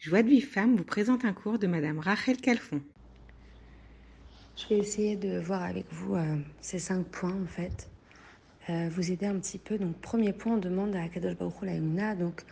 Joie 0.00 0.22
de 0.22 0.30
Vie 0.30 0.40
Femme 0.40 0.76
vous 0.76 0.84
présente 0.84 1.26
un 1.26 1.34
cours 1.34 1.58
de 1.58 1.66
Madame 1.66 1.98
Rachel 1.98 2.38
Calfon. 2.38 2.80
Je 4.56 4.66
vais 4.68 4.78
essayer 4.78 5.14
de 5.14 5.38
voir 5.38 5.62
avec 5.62 5.84
vous 5.92 6.14
euh, 6.14 6.36
ces 6.62 6.78
cinq 6.78 7.04
points 7.04 7.36
en 7.38 7.46
fait, 7.46 7.90
euh, 8.70 8.88
vous 8.90 9.12
aider 9.12 9.26
un 9.26 9.38
petit 9.38 9.58
peu. 9.58 9.76
Donc 9.76 9.94
premier 10.00 10.32
point, 10.32 10.54
on 10.54 10.56
demande 10.56 10.96
à 10.96 11.06
Kadosh 11.08 11.36
Baruch 11.36 11.54
la 11.60 12.14
Donc 12.14 12.46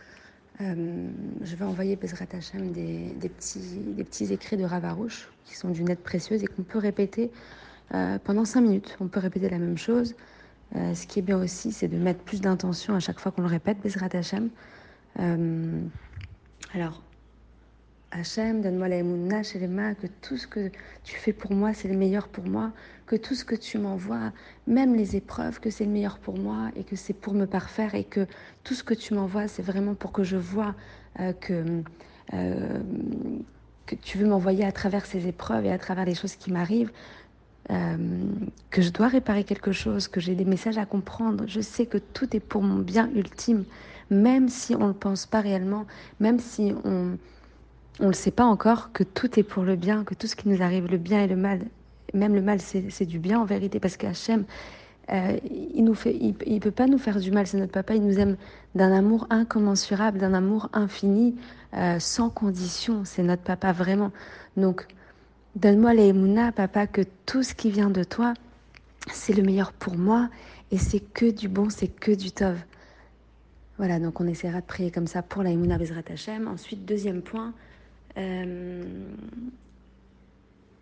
euh, 0.61 1.07
je 1.41 1.55
vais 1.55 1.65
envoyer 1.65 1.95
Bezrat 1.95 2.27
Hashem 2.33 2.71
des, 2.71 3.15
petits, 3.19 3.79
des 3.97 4.03
petits 4.03 4.31
écrits 4.31 4.57
de 4.57 4.65
Ravarouche 4.65 5.27
qui 5.45 5.55
sont 5.55 5.71
d'une 5.71 5.89
aide 5.89 6.03
précieuse 6.03 6.43
et 6.43 6.47
qu'on 6.47 6.61
peut 6.61 6.77
répéter 6.77 7.31
pendant 8.25 8.45
cinq 8.45 8.61
minutes. 8.61 8.95
On 8.99 9.07
peut 9.07 9.19
répéter 9.19 9.49
la 9.49 9.57
même 9.57 9.79
chose. 9.79 10.13
ce 10.75 11.07
qui 11.07 11.17
est 11.17 11.23
bien 11.23 11.41
aussi, 11.41 11.71
c'est 11.71 11.87
de 11.87 11.97
mettre 11.97 12.19
plus 12.19 12.41
d'intention 12.41 12.93
à 12.93 12.99
chaque 12.99 13.19
fois 13.19 13.31
qu'on 13.31 13.41
le 13.41 13.47
répète, 13.47 13.79
Bezrat 13.81 14.09
Hashem. 14.13 14.51
alors, 15.15 17.01
Hachem, 18.11 18.61
donne-moi 18.61 18.87
la 18.87 18.97
émouna, 18.97 19.41
mains, 19.67 19.93
que 19.93 20.07
tout 20.21 20.37
ce 20.37 20.47
que 20.47 20.71
tu 21.03 21.15
fais 21.15 21.33
pour 21.33 21.53
moi, 21.53 21.73
c'est 21.73 21.87
le 21.87 21.95
meilleur 21.95 22.27
pour 22.27 22.43
moi, 22.45 22.71
que 23.05 23.15
tout 23.15 23.35
ce 23.35 23.45
que 23.45 23.55
tu 23.55 23.77
m'envoies, 23.77 24.31
même 24.65 24.95
les 24.95 25.15
épreuves, 25.15 25.59
que 25.59 25.69
c'est 25.69 25.85
le 25.85 25.91
meilleur 25.91 26.17
pour 26.17 26.37
moi 26.37 26.71
et 26.75 26.83
que 26.83 26.95
c'est 26.95 27.13
pour 27.13 27.33
me 27.33 27.45
parfaire 27.45 27.93
et 27.93 28.03
que 28.03 28.25
tout 28.63 28.73
ce 28.73 28.83
que 28.83 28.95
tu 28.95 29.13
m'envoies, 29.13 29.47
c'est 29.47 29.61
vraiment 29.61 29.93
pour 29.93 30.11
que 30.11 30.23
je 30.23 30.37
vois 30.37 30.73
euh, 31.19 31.33
que, 31.33 31.83
euh, 32.33 32.79
que 33.85 33.95
tu 33.95 34.17
veux 34.17 34.27
m'envoyer 34.27 34.65
à 34.65 34.71
travers 34.71 35.05
ces 35.05 35.27
épreuves 35.27 35.65
et 35.65 35.71
à 35.71 35.77
travers 35.77 36.05
les 36.05 36.15
choses 36.15 36.35
qui 36.35 36.51
m'arrivent. 36.51 36.91
Euh, 37.71 37.97
que 38.71 38.81
je 38.81 38.89
dois 38.89 39.09
réparer 39.09 39.43
quelque 39.43 39.71
chose, 39.71 40.07
que 40.07 40.19
j'ai 40.19 40.33
des 40.33 40.45
messages 40.45 40.79
à 40.79 40.87
comprendre. 40.87 41.43
Je 41.45 41.61
sais 41.61 41.85
que 41.85 41.99
tout 41.99 42.35
est 42.35 42.39
pour 42.39 42.63
mon 42.63 42.79
bien 42.79 43.11
ultime, 43.13 43.65
même 44.09 44.49
si 44.49 44.73
on 44.73 44.79
ne 44.79 44.87
le 44.87 44.93
pense 44.93 45.27
pas 45.27 45.41
réellement, 45.41 45.85
même 46.19 46.39
si 46.39 46.73
on, 46.83 47.19
on 47.99 48.07
ne 48.07 48.13
sait 48.13 48.31
pas 48.31 48.45
encore, 48.45 48.91
que 48.91 49.03
tout 49.03 49.39
est 49.39 49.43
pour 49.43 49.63
le 49.63 49.75
bien, 49.75 50.03
que 50.03 50.13
tout 50.13 50.27
ce 50.27 50.35
qui 50.35 50.47
nous 50.49 50.61
arrive, 50.61 50.87
le 50.87 50.97
bien 50.97 51.23
et 51.23 51.27
le 51.27 51.35
mal, 51.35 51.61
même 52.13 52.33
le 52.33 52.41
mal, 52.41 52.59
c'est 52.61 53.05
du 53.05 53.19
bien 53.19 53.39
en 53.39 53.45
vérité, 53.45 53.79
parce 53.79 53.97
qu'Hachem, 53.97 54.45
euh, 55.11 55.37
il 55.75 55.83
ne 55.83 55.93
il, 56.45 56.59
peut 56.59 56.71
pas 56.71 56.85
nous 56.85 56.97
faire 56.97 57.19
du 57.19 57.31
mal, 57.31 57.47
c'est 57.47 57.57
notre 57.57 57.71
papa, 57.71 57.95
il 57.95 58.05
nous 58.05 58.19
aime 58.19 58.37
d'un 58.75 58.91
amour 58.91 59.27
incommensurable, 59.29 60.19
d'un 60.19 60.33
amour 60.33 60.69
infini, 60.73 61.35
euh, 61.73 61.99
sans 61.99 62.29
condition, 62.29 63.03
c'est 63.05 63.23
notre 63.23 63.43
papa 63.43 63.71
vraiment. 63.71 64.11
Donc, 64.55 64.85
donne-moi 65.55 65.93
les 65.93 66.13
papa, 66.55 66.87
que 66.87 67.01
tout 67.25 67.43
ce 67.43 67.53
qui 67.53 67.71
vient 67.71 67.89
de 67.89 68.03
toi, 68.03 68.33
c'est 69.11 69.33
le 69.33 69.43
meilleur 69.43 69.73
pour 69.73 69.97
moi, 69.97 70.29
et 70.71 70.77
c'est 70.77 70.99
que 70.99 71.29
du 71.29 71.47
bon, 71.47 71.69
c'est 71.69 71.87
que 71.87 72.11
du 72.11 72.31
tov. 72.31 72.57
Voilà, 73.77 73.99
donc 73.99 74.19
on 74.19 74.27
essaiera 74.27 74.61
de 74.61 74.65
prier 74.65 74.91
comme 74.91 75.07
ça 75.07 75.21
pour 75.21 75.41
la 75.41 75.51
Bezrat 75.55 76.01
Hashem. 76.11 76.47
Ensuite, 76.47 76.85
deuxième 76.85 77.21
point, 77.21 77.53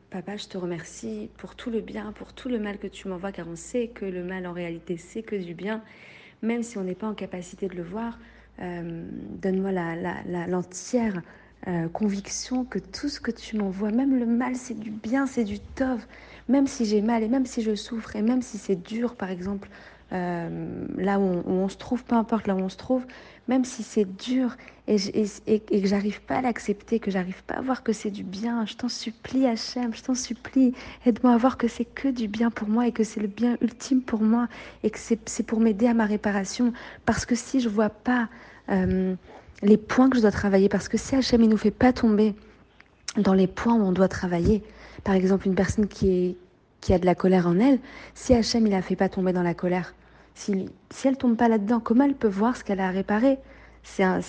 papa, 0.10 0.38
je 0.38 0.48
te 0.48 0.58
remercie 0.58 1.30
pour 1.38 1.56
tout 1.56 1.70
le 1.70 1.82
bien, 1.82 2.12
pour 2.14 2.34
tout 2.34 2.50
le 2.50 2.60
mal 2.60 2.78
que 2.78 2.88
tu 2.88 3.08
m'envoies, 3.08 3.32
car 3.32 3.48
on 3.48 3.56
sait 3.56 3.88
que 3.90 4.06
le 4.06 4.24
mal 4.24 4.48
en 4.48 4.54
réalité 4.54 4.98
c'est 4.98 5.22
que 5.22 5.36
du 5.36 5.54
bien, 5.54 5.84
même 6.42 6.64
si 6.64 6.78
on 6.78 6.84
n'est 6.84 6.96
pas 6.96 7.08
en 7.08 7.14
capacité 7.14 7.68
de 7.68 7.76
le 7.76 7.84
voir. 7.84 8.18
Euh, 8.60 9.08
donne-moi 9.40 9.72
l'entière 10.48 11.22
euh, 11.68 11.88
conviction 11.90 12.66
que 12.66 12.80
tout 12.80 13.10
ce 13.10 13.20
que 13.20 13.32
tu 13.32 13.58
m'envoies, 13.58 13.92
même 13.92 14.18
le 14.18 14.26
mal, 14.26 14.56
c'est 14.56 14.78
du 14.78 14.92
bien, 14.92 15.26
c'est 15.26 15.44
du 15.44 15.60
tov. 15.60 16.06
Même 16.50 16.68
si 16.68 16.86
j'ai 16.86 17.02
mal 17.02 17.24
et 17.24 17.28
même 17.28 17.46
si 17.46 17.62
je 17.62 17.76
souffre 17.76 18.16
et 18.16 18.22
même 18.22 18.42
si 18.42 18.58
c'est 18.58 18.82
dur, 18.82 19.16
par 19.16 19.30
exemple, 19.30 19.70
là 20.12 21.20
où 21.20 21.44
on, 21.46 21.68
se 21.68 21.76
trouve, 21.76 22.04
peu 22.06 22.16
importe 22.16 22.48
là 22.48 22.56
où 22.56 22.60
on 22.60 22.70
se 22.70 22.78
trouve, 22.78 23.06
même 23.48 23.66
si 23.66 23.84
c'est 23.84 24.06
dur 24.06 24.56
et, 24.88 24.96
et, 25.48 25.60
que 25.60 25.88
j'arrive 25.88 26.22
pas 26.22 26.38
à 26.38 26.42
l'accepter, 26.42 27.00
que 27.00 27.12
j'arrive 27.12 27.44
pas 27.44 27.56
à 27.56 27.62
voir 27.62 27.84
que 27.84 27.92
c'est 27.92 28.10
du 28.10 28.24
bien, 28.24 28.66
je 28.66 28.76
t'en 28.76 28.90
supplie 28.90 29.46
Hachem, 29.46 29.94
je 29.94 30.02
t'en 30.02 30.16
supplie, 30.16 30.74
aide-moi 31.06 31.34
à 31.34 31.38
voir 31.38 31.58
que 31.58 31.68
c'est 31.68 31.86
que 31.86 32.08
du 32.08 32.28
bien 32.28 32.52
pour 32.52 32.70
moi 32.70 32.88
et 32.88 32.92
que 32.92 33.04
c'est 33.04 33.20
le 33.20 33.28
bien 33.28 33.58
ultime 33.62 34.02
pour 34.02 34.22
moi 34.22 34.48
et 34.84 34.90
que 34.90 35.00
c'est 35.00 35.44
pour 35.44 35.60
m'aider 35.60 35.88
à 35.88 35.94
ma 35.94 36.06
réparation. 36.06 36.72
Parce 37.06 37.26
que 37.26 37.36
si 37.36 37.60
je 37.60 37.70
vois 37.70 37.90
pas 37.90 38.30
euh, 38.70 39.16
les 39.62 39.78
points 39.78 40.10
que 40.10 40.18
je 40.18 40.22
dois 40.22 40.32
travailler, 40.32 40.70
parce 40.70 40.88
que 40.88 40.98
si 40.98 41.16
Hachem 41.16 41.42
il 41.42 41.50
nous 41.50 41.58
fait 41.58 41.72
pas 41.72 41.94
tomber 41.94 42.36
dans 43.18 43.34
les 43.34 43.48
points 43.48 43.76
où 43.76 43.82
on 43.82 43.92
doit 43.92 44.08
travailler, 44.08 44.64
par 45.04 45.16
exemple 45.16 45.48
une 45.48 45.56
personne 45.56 45.88
qui, 45.88 46.38
a 46.90 47.00
de 47.00 47.06
la 47.06 47.16
colère 47.16 47.48
en 47.48 47.60
elle, 47.60 47.80
si 48.14 48.34
Hachem 48.34 48.68
il 48.68 48.72
la 48.72 48.82
fait 48.82 48.96
pas 48.96 49.10
tomber 49.10 49.34
dans 49.34 49.44
la 49.44 49.54
colère, 49.54 49.94
si, 50.36 50.70
elle 51.04 51.18
tombe 51.18 51.36
pas 51.36 51.50
là-dedans, 51.50 51.80
comment 51.80 52.04
elle 52.04 52.14
peut 52.14 52.28
voir 52.28 52.56
ce 52.56 52.64
qu'elle 52.64 52.80
a 52.80 52.92
réparé? 52.92 53.40
C'est 53.84 54.04
un, 54.04 54.20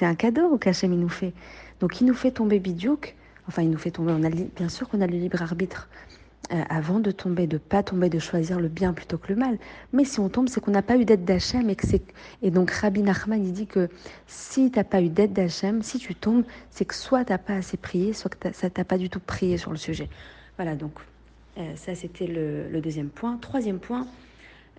un 0.00 0.14
cadeau 0.14 0.58
qu'Hachem 0.58 0.94
nous 0.94 1.08
fait. 1.08 1.32
Donc 1.78 2.00
il 2.00 2.06
nous 2.06 2.14
fait 2.14 2.30
tomber 2.30 2.58
bidiouk. 2.58 3.14
Enfin, 3.48 3.62
il 3.62 3.70
nous 3.70 3.78
fait 3.78 3.90
tomber. 3.92 4.12
Bien 4.56 4.68
sûr 4.68 4.88
qu'on 4.88 5.00
a 5.00 5.06
le 5.06 5.16
libre 5.16 5.40
arbitre 5.42 5.88
euh, 6.52 6.62
avant 6.68 7.00
de 7.00 7.10
tomber, 7.10 7.46
de 7.46 7.58
pas 7.58 7.82
tomber, 7.82 8.08
de 8.08 8.18
choisir 8.18 8.60
le 8.60 8.68
bien 8.68 8.92
plutôt 8.92 9.18
que 9.18 9.32
le 9.32 9.36
mal. 9.36 9.58
Mais 9.92 10.04
si 10.04 10.20
on 10.20 10.28
tombe, 10.28 10.48
c'est 10.48 10.60
qu'on 10.60 10.70
n'a 10.70 10.82
pas 10.82 10.96
eu 10.96 11.04
d'aide 11.04 11.24
d'Hachem 11.24 11.68
et. 11.70 11.76
Et 12.42 12.50
donc 12.50 12.70
Rabbi 12.70 13.02
Nachman 13.02 13.44
il 13.44 13.52
dit 13.52 13.66
que 13.66 13.88
si 14.26 14.70
tu 14.70 14.78
n'as 14.78 14.84
pas 14.84 15.00
eu 15.00 15.08
d'aide 15.08 15.32
d'Hachem, 15.32 15.82
si 15.82 15.98
tu 15.98 16.14
tombes, 16.14 16.44
c'est 16.70 16.84
que 16.84 16.94
soit 16.94 17.24
tu 17.24 17.32
n'as 17.32 17.38
pas 17.38 17.54
assez 17.54 17.76
prié, 17.76 18.12
soit 18.12 18.34
que 18.34 18.52
ça 18.52 18.70
t'a 18.70 18.84
pas 18.84 18.98
du 18.98 19.10
tout 19.10 19.20
prié 19.20 19.58
sur 19.58 19.70
le 19.70 19.76
sujet. 19.76 20.08
Voilà 20.56 20.74
donc. 20.74 20.92
Euh, 21.58 21.74
ça, 21.74 21.94
c'était 21.94 22.26
le, 22.26 22.80
deuxième 22.80 23.08
point. 23.08 23.36
Troisième 23.38 23.78
point, 23.78 24.06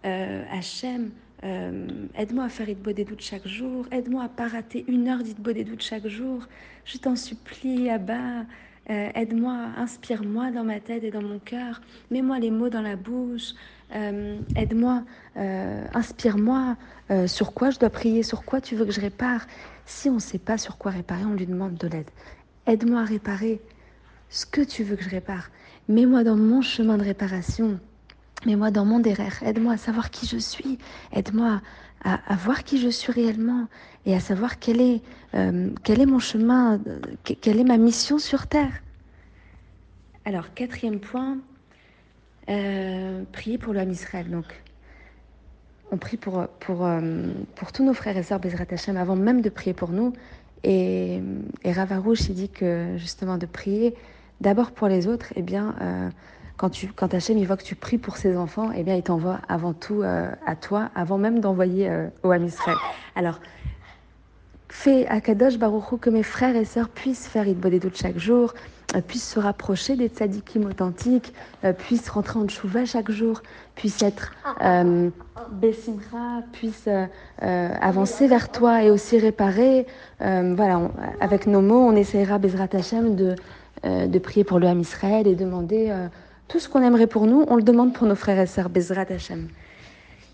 euh, 0.05 0.43
Hachem, 0.51 1.11
euh, 1.43 1.87
aide-moi 2.15 2.45
à 2.45 2.49
faire 2.49 2.69
Itbo 2.69 2.93
doutes 2.93 3.21
chaque 3.21 3.47
jour, 3.47 3.85
aide-moi 3.91 4.23
à 4.23 4.29
pas 4.29 4.47
rater 4.47 4.85
une 4.87 5.07
heure 5.07 5.23
d'Itbo 5.23 5.53
doutes 5.53 5.81
chaque 5.81 6.07
jour. 6.07 6.43
Je 6.85 6.97
t'en 6.97 7.15
supplie, 7.15 7.89
Abba, 7.89 8.45
euh, 8.89 9.09
aide-moi, 9.15 9.69
inspire-moi 9.77 10.51
dans 10.51 10.63
ma 10.63 10.79
tête 10.79 11.03
et 11.03 11.11
dans 11.11 11.21
mon 11.21 11.39
cœur, 11.39 11.81
mets-moi 12.11 12.39
les 12.39 12.51
mots 12.51 12.69
dans 12.69 12.81
la 12.81 12.95
bouche, 12.95 13.53
aide-moi, 14.55 15.03
inspire-moi 15.35 16.75
sur 17.25 17.53
quoi 17.53 17.69
je 17.69 17.79
dois 17.79 17.89
prier, 17.89 18.21
sur 18.23 18.43
quoi 18.43 18.59
tu 18.59 18.75
veux 18.75 18.85
que 18.85 18.91
je 18.91 18.99
répare. 18.99 19.45
Si 19.85 20.09
on 20.09 20.15
ne 20.15 20.19
sait 20.19 20.39
pas 20.39 20.57
sur 20.57 20.77
quoi 20.77 20.91
réparer, 20.91 21.23
on 21.25 21.33
lui 21.33 21.45
demande 21.45 21.75
de 21.75 21.87
l'aide. 21.87 22.09
Aide-moi 22.65 23.01
à 23.01 23.05
réparer 23.05 23.61
ce 24.29 24.45
que 24.45 24.61
tu 24.61 24.83
veux 24.83 24.97
que 24.97 25.03
je 25.03 25.09
répare. 25.09 25.49
Mets-moi 25.87 26.25
dans 26.25 26.35
mon 26.35 26.61
chemin 26.61 26.97
de 26.97 27.03
réparation. 27.03 27.79
Mais 28.47 28.55
moi, 28.55 28.71
dans 28.71 28.85
mon 28.85 29.01
derrière, 29.01 29.43
aide-moi 29.43 29.73
à 29.73 29.77
savoir 29.77 30.09
qui 30.09 30.25
je 30.25 30.37
suis, 30.37 30.77
aide-moi 31.11 31.61
à, 32.05 32.35
voir 32.37 32.63
qui 32.63 32.79
je 32.79 32.87
suis 32.87 33.11
réellement 33.11 33.67
et 34.05 34.15
à 34.15 34.21
savoir 34.21 34.57
quel 34.57 34.79
est, 34.79 35.01
euh, 35.33 35.71
est 35.85 36.05
mon 36.05 36.19
chemin, 36.19 36.79
quelle 37.41 37.59
est 37.59 37.65
ma 37.65 37.75
mission 37.75 38.19
sur 38.19 38.47
Terre. 38.47 38.71
Alors, 40.23 40.53
quatrième 40.53 41.01
point, 41.01 41.39
euh, 42.49 43.23
prier 43.33 43.57
pour 43.57 43.73
l'homme 43.73 43.91
Israël. 43.91 44.29
Donc, 44.31 44.45
on 45.91 45.97
prie 45.97 46.15
pour, 46.15 46.47
pour, 46.61 46.85
euh, 46.85 47.01
pour 47.55 47.73
tous 47.73 47.83
nos 47.83 47.93
frères 47.93 48.15
et 48.15 48.23
sœurs 48.23 48.39
Bezrat 48.39 48.67
Hashem 48.71 48.95
avant 48.95 49.17
même 49.17 49.41
de 49.41 49.49
prier 49.49 49.73
pour 49.73 49.89
nous. 49.89 50.13
Et, 50.63 51.21
et 51.65 51.71
Ravarouche, 51.73 52.29
dit 52.29 52.47
que 52.47 52.95
justement 52.95 53.37
de 53.37 53.45
prier 53.45 53.93
d'abord 54.39 54.71
pour 54.71 54.87
les 54.87 55.07
autres, 55.07 55.33
eh 55.35 55.41
bien, 55.41 55.75
quand, 56.57 56.69
tu, 56.69 56.87
quand 56.87 57.13
Hachem 57.13 57.37
il 57.37 57.45
voit 57.45 57.55
que 57.55 57.63
tu 57.63 57.75
pries 57.75 57.99
pour 57.99 58.17
ses 58.17 58.35
enfants, 58.35 58.71
eh 58.75 58.83
bien, 58.83 58.95
il 58.95 59.03
t'envoie 59.03 59.39
avant 59.47 59.73
tout 59.73 60.01
euh, 60.01 60.29
à 60.45 60.55
toi, 60.55 60.89
avant 60.95 61.17
même 61.17 61.39
d'envoyer 61.39 61.87
euh, 61.87 62.07
au 62.23 62.31
Ham 62.31 62.43
Israël. 62.43 62.77
Alors, 63.15 63.39
fais 64.67 65.07
à 65.07 65.21
Kadosh 65.21 65.59
Baruchou 65.59 65.97
que 65.97 66.09
mes 66.09 66.23
frères 66.23 66.55
et 66.55 66.65
sœurs 66.65 66.89
puissent 66.89 67.27
faire 67.27 67.47
Idbodedut 67.47 67.91
chaque 67.93 68.17
jour, 68.17 68.55
euh, 68.95 69.01
puissent 69.01 69.29
se 69.29 69.39
rapprocher 69.39 69.95
des 69.95 70.07
tzadikim 70.07 70.65
authentiques, 70.65 71.31
puissent 71.77 72.09
rentrer 72.09 72.39
en 72.39 72.47
tchouva 72.47 72.85
chaque 72.85 73.11
jour, 73.11 73.43
puissent 73.75 74.01
être 74.01 74.33
euh, 74.63 75.11
besimcha, 75.51 76.41
puissent 76.53 76.89
avancer 77.39 78.27
vers 78.27 78.49
toi 78.51 78.81
et 78.81 78.89
aussi 78.89 79.19
réparer. 79.19 79.85
voilà, 80.19 80.89
avec 81.21 81.45
nos 81.45 81.61
mots, 81.61 81.85
on 81.87 81.95
essaiera, 81.95 82.39
Bezrat 82.39 82.69
Hashem, 82.73 83.15
de, 83.15 83.35
de 83.83 84.19
prier 84.19 84.43
pour 84.43 84.57
le 84.59 84.67
Ham 84.67 84.79
Israël 84.79 85.27
et 85.27 85.35
demander 85.35 85.93
tout 86.47 86.59
ce 86.59 86.69
qu'on 86.69 86.81
aimerait 86.81 87.07
pour 87.07 87.27
nous, 87.27 87.45
on 87.47 87.55
le 87.55 87.63
demande 87.63 87.93
pour 87.93 88.07
nos 88.07 88.15
frères 88.15 88.39
et 88.39 88.47
sœurs, 88.47 88.69
Bezrat 88.69 89.05
Hashem. 89.09 89.49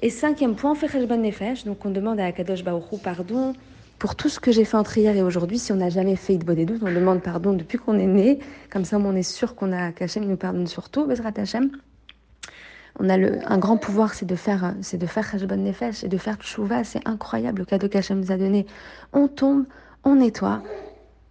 Et 0.01 0.09
cinquième 0.09 0.55
point, 0.55 0.71
on 0.71 0.75
fait 0.75 0.87
Nefesh, 1.17 1.63
donc 1.63 1.85
on 1.85 1.89
demande 1.89 2.19
à 2.19 2.25
Akadosh 2.25 2.63
Baruchou 2.63 2.97
pardon 2.97 3.53
pour 3.97 4.15
tout 4.15 4.29
ce 4.29 4.39
que 4.39 4.51
j'ai 4.51 4.65
fait 4.65 4.77
entre 4.77 4.97
hier 4.97 5.15
et 5.15 5.23
aujourd'hui. 5.23 5.57
Si 5.57 5.71
on 5.71 5.77
n'a 5.77 5.89
jamais 5.89 6.15
fait 6.15 6.33
Idbodedut, 6.33 6.79
on 6.81 6.93
demande 6.93 7.21
pardon 7.21 7.53
depuis 7.53 7.77
qu'on 7.77 7.97
est 7.97 8.05
né. 8.05 8.39
Comme 8.69 8.85
ça, 8.85 8.97
on 8.97 9.15
est 9.15 9.23
sûr 9.23 9.55
qu'on 9.55 9.71
a 9.71 9.91
qu'Hachem 9.91 10.25
nous 10.25 10.37
pardonne 10.37 10.67
surtout, 10.67 11.07
Bezrat 11.07 11.31
Hashem. 11.37 11.71
On 12.99 13.09
a 13.09 13.17
le, 13.17 13.39
un 13.49 13.57
grand 13.57 13.77
pouvoir, 13.77 14.13
c'est 14.13 14.25
de 14.25 14.35
faire, 14.35 14.75
c'est 14.81 14.97
de 14.97 15.07
faire 15.07 15.27
Cheshbon 15.31 15.57
Nefesh 15.57 16.03
et 16.03 16.09
de 16.09 16.17
faire 16.17 16.35
Tshuva. 16.35 16.83
C'est 16.83 17.07
incroyable 17.07 17.59
le 17.59 17.65
cadeau 17.65 17.87
qu'Hachem 17.87 18.19
nous 18.19 18.31
a 18.31 18.37
donné. 18.37 18.67
On 19.13 19.27
tombe, 19.27 19.65
on 20.03 20.15
nettoie, 20.15 20.61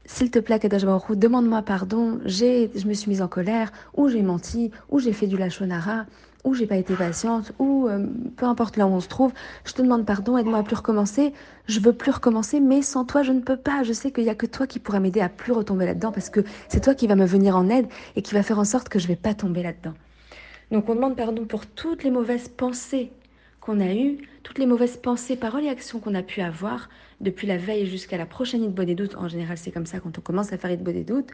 s'il 0.05 0.31
te 0.31 0.39
plaît, 0.39 0.59
Kadash 0.59 0.85
Baruch 0.85 1.17
demande-moi 1.17 1.63
pardon, 1.63 2.19
j'ai, 2.25 2.71
je 2.75 2.87
me 2.87 2.93
suis 2.93 3.09
mise 3.09 3.23
en 3.23 3.29
colère, 3.29 3.73
ou 3.95 4.09
j'ai 4.09 4.23
menti, 4.23 4.71
ou 4.91 4.99
j'ai 4.99 5.13
fait 5.13 5.27
du 5.27 5.37
lachonara, 5.37 6.07
ou 6.45 6.55
j'ai 6.55 6.67
pas 6.67 6.77
été 6.77 6.95
patiente, 6.95 7.53
ou 7.59 7.87
euh, 7.89 8.07
peu 8.37 8.47
importe 8.47 8.77
là 8.77 8.87
où 8.87 8.91
on 8.91 9.01
se 9.01 9.09
trouve, 9.09 9.33
je 9.65 9.73
te 9.73 9.83
demande 9.83 10.05
pardon, 10.05 10.37
aide-moi 10.37 10.59
à 10.59 10.63
plus 10.65 10.75
recommencer. 10.75 11.33
Je 11.67 11.79
veux 11.79 11.93
plus 11.93 12.11
recommencer, 12.11 12.59
mais 12.59 12.83
sans 12.83 13.05
toi, 13.05 13.23
je 13.23 13.33
ne 13.33 13.41
peux 13.41 13.57
pas. 13.57 13.85
Je 13.85 13.93
sais 13.93 14.11
qu'il 14.11 14.25
y 14.25 14.31
a 14.31 14.35
que 14.35 14.47
toi 14.47 14.67
qui 14.67 14.81
pourra 14.81 14.99
m'aider 14.99 15.21
à 15.21 15.29
plus 15.29 15.53
retomber 15.53 15.87
là-dedans, 15.87 16.11
parce 16.11 16.31
que 16.31 16.41
c'est 16.69 16.81
toi 16.81 16.95
qui 16.95 17.07
va 17.07 17.15
me 17.15 17.27
venir 17.27 17.57
en 17.57 17.69
aide 17.69 17.87
et 18.17 18.23
qui 18.23 18.35
va 18.35 18.43
faire 18.43 18.59
en 18.59 18.65
sorte 18.65 18.89
que 18.89 18.99
je 18.99 19.07
vais 19.07 19.17
pas 19.17 19.35
tomber 19.35 19.63
là-dedans. 19.63 19.95
Donc 20.73 20.89
on 20.89 20.95
demande 20.95 21.17
pardon 21.17 21.45
pour 21.45 21.67
toutes 21.67 22.03
les 22.03 22.11
mauvaises 22.11 22.49
pensées 22.49 23.13
qu'on 23.63 23.81
a 23.81 23.95
eues, 23.95 24.19
toutes 24.43 24.59
les 24.59 24.67
mauvaises 24.67 24.97
pensées, 24.97 25.37
paroles 25.37 25.65
et 25.65 25.69
actions 25.69 26.01
qu'on 26.01 26.15
a 26.15 26.23
pu 26.23 26.41
avoir 26.41 26.89
depuis 27.21 27.47
la 27.47 27.57
veille 27.57 27.87
jusqu'à 27.87 28.19
la 28.19 28.27
prochaine 28.27 28.65
Idbo 28.65 28.83
des 28.83 28.97
doutes. 28.97 29.15
En 29.17 29.29
général, 29.29 29.57
c'est 29.57 29.71
comme 29.71 29.87
ça 29.87 30.01
quand 30.01 30.19
on 30.19 30.21
commence 30.21 30.53
à 30.53 30.59
faire 30.59 30.73
Idbo 30.73 30.91
des 30.91 31.05
doutes. 31.05 31.31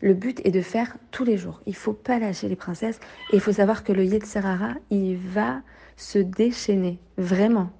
Le 0.00 0.14
but 0.14 0.40
est 0.44 0.52
de 0.52 0.60
faire 0.60 0.96
tous 1.10 1.24
les 1.24 1.36
jours. 1.36 1.60
Il 1.66 1.74
faut 1.74 1.92
pas 1.92 2.20
lâcher 2.20 2.48
les 2.48 2.56
princesses. 2.56 3.00
Et 3.32 3.36
il 3.36 3.40
faut 3.40 3.52
savoir 3.52 3.82
que 3.82 3.92
le 3.92 4.04
Yetzerara, 4.04 4.74
il 4.90 5.16
va 5.16 5.60
se 5.96 6.20
déchaîner. 6.20 6.98
Vraiment. 7.18 7.70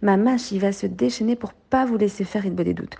Ma 0.00 0.16
mâche, 0.16 0.52
il 0.52 0.60
va 0.60 0.72
se 0.72 0.86
déchaîner 0.86 1.36
pour 1.36 1.52
pas 1.52 1.84
vous 1.84 1.98
laisser 1.98 2.24
faire 2.24 2.46
Idbo 2.46 2.62
des 2.62 2.74
doutes. 2.74 2.96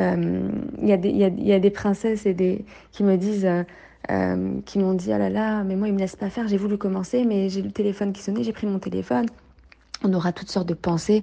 Euh, 0.00 0.50
il 0.82 0.88
y, 0.88 1.46
y, 1.46 1.52
a, 1.52 1.60
des 1.60 1.70
princesses 1.70 2.26
et 2.26 2.34
des, 2.34 2.64
qui 2.90 3.04
me 3.04 3.16
disent... 3.16 3.46
Euh, 3.46 3.62
euh, 4.10 4.62
qui 4.64 4.78
m'ont 4.78 4.94
dit 4.94 5.12
ah 5.12 5.18
là 5.18 5.28
là 5.28 5.62
mais 5.62 5.76
moi 5.76 5.86
il 5.86 5.92
me 5.92 5.98
laisse 5.98 6.16
pas 6.16 6.30
faire 6.30 6.48
j'ai 6.48 6.56
voulu 6.56 6.78
commencer 6.78 7.26
mais 7.26 7.50
j'ai 7.50 7.60
le 7.60 7.70
téléphone 7.70 8.14
qui 8.14 8.22
sonnait 8.22 8.42
j'ai 8.42 8.54
pris 8.54 8.66
mon 8.66 8.78
téléphone 8.78 9.26
on 10.04 10.12
aura 10.12 10.32
toutes 10.32 10.50
sortes 10.50 10.68
de 10.68 10.74
pensées 10.74 11.22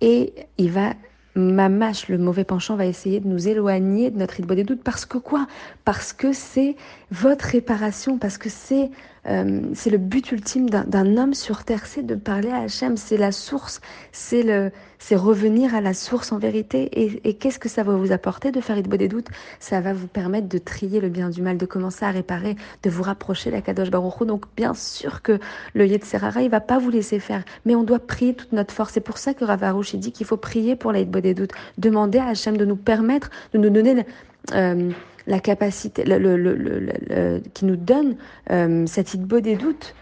et 0.00 0.32
il 0.58 0.70
va 0.70 0.94
ma 1.38 1.68
mâche, 1.68 2.08
le 2.08 2.18
mauvais 2.18 2.44
penchant, 2.44 2.76
va 2.76 2.86
essayer 2.86 3.20
de 3.20 3.28
nous 3.28 3.48
éloigner 3.48 4.10
de 4.10 4.18
notre 4.18 4.34
rythme 4.34 4.54
des 4.54 4.64
doutes. 4.64 4.82
Parce 4.82 5.06
que 5.06 5.18
quoi? 5.18 5.46
Parce 5.84 6.12
que 6.12 6.32
c'est 6.32 6.76
votre 7.10 7.44
réparation, 7.44 8.18
parce 8.18 8.38
que 8.38 8.48
c'est 8.48 8.90
euh, 9.28 9.60
c'est 9.74 9.90
le 9.90 9.98
but 9.98 10.32
ultime 10.32 10.68
d'un 10.70 11.16
homme 11.16 11.34
sur 11.34 11.64
terre, 11.64 11.86
c'est 11.86 12.04
de 12.04 12.14
parler 12.14 12.50
à 12.50 12.60
Hachem, 12.60 12.96
c'est 12.96 13.16
la 13.16 13.32
source, 13.32 13.80
c'est 14.12 14.42
le 14.42 14.70
c'est 14.98 15.16
revenir 15.16 15.74
à 15.74 15.80
la 15.80 15.94
source 15.94 16.32
en 16.32 16.38
vérité. 16.38 16.90
Et, 17.24 17.34
qu'est-ce 17.34 17.58
que 17.58 17.68
ça 17.68 17.82
va 17.82 17.94
vous 17.94 18.10
apporter 18.12 18.50
de 18.50 18.60
faire 18.60 18.82
des 18.82 19.08
doutes? 19.08 19.28
Ça 19.60 19.80
va 19.80 19.92
vous 19.92 20.08
permettre 20.08 20.48
de 20.48 20.58
trier 20.58 21.00
le 21.00 21.08
bien 21.08 21.30
du 21.30 21.40
mal, 21.40 21.56
de 21.56 21.66
commencer 21.66 22.04
à 22.04 22.10
réparer, 22.10 22.56
de 22.82 22.90
vous 22.90 23.04
rapprocher 23.04 23.50
de 23.50 23.54
la 23.54 23.62
Kadosh 23.62 23.90
Baruch 23.90 24.26
Donc 24.26 24.46
bien 24.56 24.74
sûr 24.74 25.22
que 25.22 25.38
le 25.74 25.86
Yetzerara, 25.86 26.42
il 26.42 26.50
va 26.50 26.60
pas 26.60 26.78
vous 26.78 26.90
laisser 26.90 27.20
faire, 27.20 27.44
mais 27.64 27.74
on 27.74 27.84
doit 27.84 28.00
prier 28.00 28.34
toute 28.34 28.52
notre 28.52 28.74
force. 28.74 28.92
C'est 28.92 29.00
pour 29.00 29.18
ça 29.18 29.34
que 29.34 29.44
Ravarouche 29.44 29.94
dit 29.94 30.12
qu'il 30.12 30.26
faut 30.26 30.36
prier 30.36 30.74
pour 30.74 30.92
la 30.92 31.04
des 31.04 31.34
doutes, 31.34 31.52
demander 31.78 32.18
à 32.18 32.26
Hachem 32.26 32.56
de 32.56 32.64
nous 32.64 32.76
permettre, 32.76 33.30
de 33.52 33.58
nous 33.58 33.70
donner... 33.70 34.04
Euh, 34.52 34.90
la 35.28 35.40
capacité, 35.40 36.04
le, 36.04 37.40
qui 37.54 37.64
nous 37.66 37.76
donne 37.76 38.16
euh, 38.50 38.86
cette 38.86 39.14
idée 39.14 39.40
des 39.40 39.56
doutes. 39.56 39.94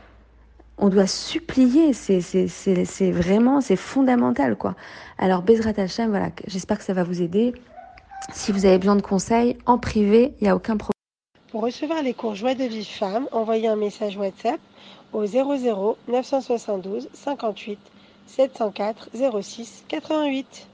On 0.78 0.88
doit 0.88 1.06
supplier, 1.06 1.92
c'est 1.92 3.10
vraiment, 3.10 3.60
c'est 3.60 3.76
fondamental, 3.76 4.56
quoi. 4.56 4.76
Alors, 5.18 5.42
Bezrat 5.42 5.72
Hashem, 5.78 6.10
voilà, 6.10 6.30
j'espère 6.46 6.78
que 6.78 6.84
ça 6.84 6.92
va 6.92 7.02
vous 7.02 7.22
aider. 7.22 7.54
Si 8.32 8.52
vous 8.52 8.66
avez 8.66 8.78
besoin 8.78 8.96
de 8.96 9.02
conseils, 9.02 9.56
en 9.66 9.78
privé, 9.78 10.34
il 10.40 10.44
n'y 10.44 10.50
a 10.50 10.54
aucun 10.54 10.76
problème. 10.76 10.92
Pour 11.50 11.62
recevoir 11.62 12.02
les 12.02 12.12
cours 12.12 12.34
Joie 12.34 12.54
de 12.54 12.64
vie 12.64 12.84
femme, 12.84 13.26
envoyez 13.32 13.68
un 13.68 13.76
message 13.76 14.16
WhatsApp 14.16 14.60
au 15.12 15.24
00 15.24 15.96
972 16.08 17.08
58 17.14 17.78
704 18.26 19.08
06 19.40 19.84
88. 19.88 20.68